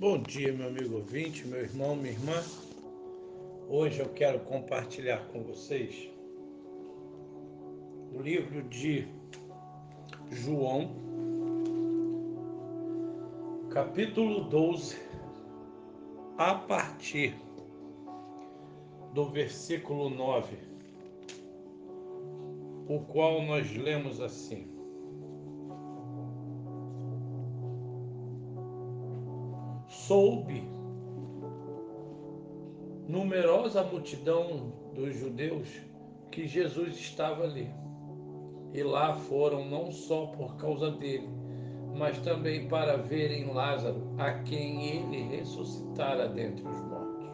[0.00, 2.42] Bom dia, meu amigo ouvinte, meu irmão, minha irmã.
[3.68, 6.08] Hoje eu quero compartilhar com vocês
[8.10, 9.06] o livro de
[10.30, 10.90] João,
[13.68, 14.96] capítulo 12,
[16.38, 17.34] a partir
[19.12, 20.56] do versículo 9,
[22.88, 24.79] o qual nós lemos assim.
[30.10, 30.68] Soube
[33.06, 35.68] numerosa multidão dos judeus
[36.32, 37.70] que Jesus estava ali.
[38.74, 41.28] E lá foram não só por causa dele,
[41.96, 47.30] mas também para verem Lázaro, a quem ele ressuscitara dentre os mortos.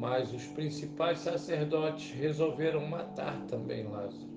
[0.00, 4.30] Mas os principais sacerdotes resolveram matar também Lázaro,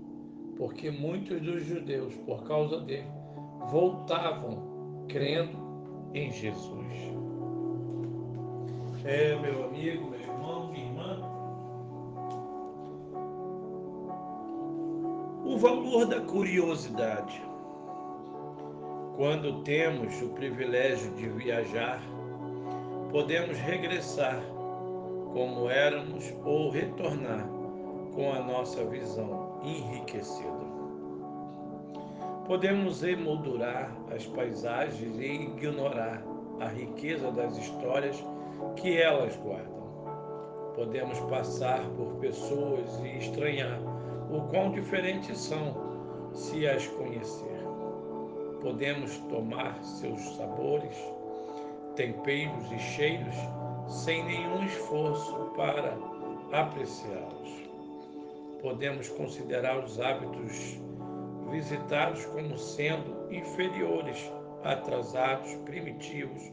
[0.57, 3.07] porque muitos dos judeus, por causa dele,
[3.69, 5.68] voltavam crendo
[6.13, 6.87] em Jesus.
[9.05, 11.21] É, meu amigo, meu irmão, minha irmã.
[15.45, 17.41] O valor da curiosidade.
[19.15, 22.01] Quando temos o privilégio de viajar,
[23.11, 24.41] podemos regressar
[25.33, 27.47] como éramos ou retornar
[28.13, 30.78] com a nossa visão enriquecida.
[32.49, 36.23] Podemos emoldurar as paisagens e ignorar
[36.59, 38.25] a riqueza das histórias
[38.75, 40.73] que elas guardam.
[40.73, 43.79] Podemos passar por pessoas e estranhar
[44.31, 45.75] o quão diferentes são
[46.33, 47.61] se as conhecer.
[48.61, 50.97] Podemos tomar seus sabores,
[51.95, 53.35] temperos e cheiros
[53.87, 55.95] sem nenhum esforço para
[56.51, 57.69] apreciá-los.
[58.59, 60.79] Podemos considerar os hábitos
[61.49, 64.31] visitados como sendo inferiores,
[64.63, 66.51] atrasados, primitivos,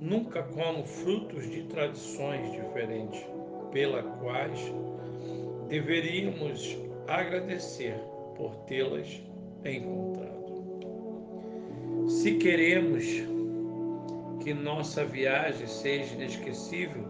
[0.00, 3.24] nunca como frutos de tradições diferentes,
[3.72, 4.58] pela quais
[5.68, 6.76] deveríamos
[7.08, 7.98] agradecer
[8.36, 9.20] por tê-las
[9.64, 10.36] encontrado.
[12.08, 13.04] Se queremos
[14.42, 17.04] que nossa viagem seja inesquecível,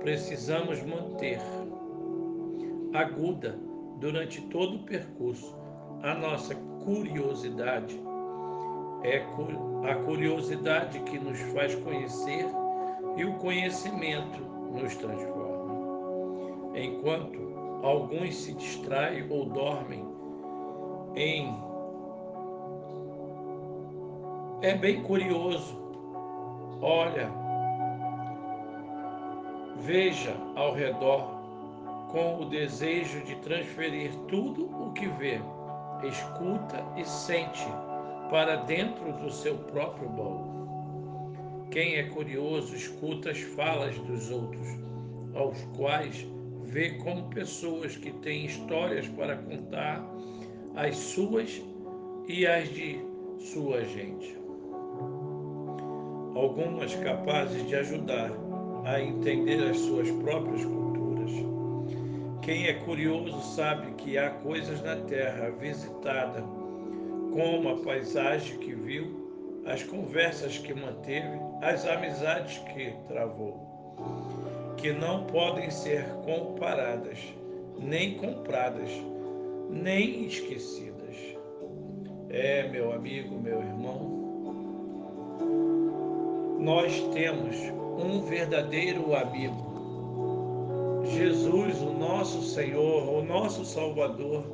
[0.00, 1.40] precisamos manter
[2.94, 3.58] aguda
[3.98, 5.59] durante todo o percurso
[6.02, 8.00] a nossa curiosidade.
[9.02, 9.24] É
[9.90, 12.46] a curiosidade que nos faz conhecer
[13.16, 14.40] e o conhecimento
[14.72, 16.70] nos transforma.
[16.74, 17.38] Enquanto
[17.82, 20.04] alguns se distraem ou dormem
[21.16, 21.54] em.
[24.62, 25.78] É bem curioso.
[26.82, 27.30] Olha,
[29.76, 31.40] veja ao redor
[32.12, 35.40] com o desejo de transferir tudo o que vê
[36.06, 37.66] escuta e sente
[38.30, 41.66] para dentro do seu próprio baú.
[41.70, 44.68] Quem é curioso escuta as falas dos outros,
[45.34, 46.26] aos quais
[46.64, 50.04] vê como pessoas que têm histórias para contar,
[50.76, 51.60] as suas
[52.28, 53.00] e as de
[53.38, 54.36] sua gente.
[56.34, 58.30] Algumas capazes de ajudar
[58.84, 60.64] a entender as suas próprias
[62.50, 66.42] quem é curioso sabe que há coisas na terra visitada,
[67.32, 75.26] como a paisagem que viu, as conversas que manteve, as amizades que travou, que não
[75.26, 77.20] podem ser comparadas,
[77.78, 78.90] nem compradas,
[79.70, 81.16] nem esquecidas.
[82.30, 84.18] É, meu amigo, meu irmão,
[86.58, 87.56] nós temos
[87.96, 89.70] um verdadeiro amigo
[91.04, 92.09] Jesus, o nosso
[92.60, 94.44] Senhor, o nosso Salvador,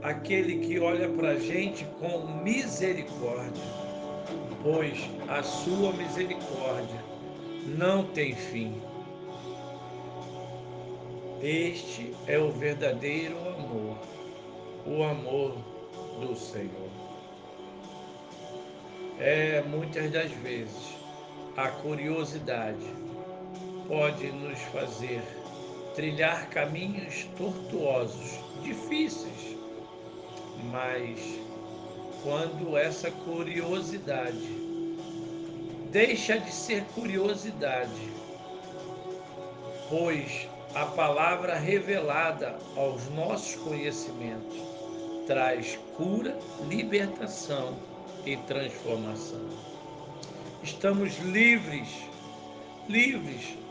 [0.00, 3.64] aquele que olha para a gente com misericórdia,
[4.62, 7.02] pois a sua misericórdia
[7.66, 8.80] não tem fim.
[11.42, 13.98] Este é o verdadeiro amor,
[14.86, 15.56] o amor
[16.20, 16.90] do Senhor.
[19.18, 20.94] É muitas das vezes
[21.56, 22.86] a curiosidade
[23.88, 25.41] pode nos fazer
[25.94, 29.56] trilhar caminhos tortuosos, difíceis,
[30.70, 31.18] mas
[32.22, 34.62] quando essa curiosidade
[35.90, 38.10] deixa de ser curiosidade,
[39.88, 44.56] pois a palavra revelada aos nossos conhecimentos
[45.26, 46.36] traz cura,
[46.68, 47.76] libertação
[48.24, 49.48] e transformação.
[50.62, 51.88] Estamos livres,
[52.88, 53.61] livres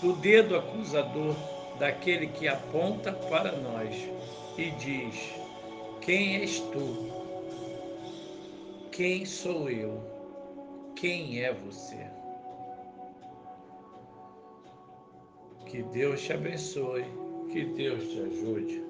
[0.00, 1.34] do dedo acusador
[1.78, 3.94] daquele que aponta para nós
[4.56, 5.34] e diz:
[6.00, 7.10] Quem és tu?
[8.90, 10.10] Quem sou eu?
[11.00, 11.96] quem é você.
[15.64, 17.04] Que Deus te abençoe,
[17.50, 18.89] que Deus te ajude.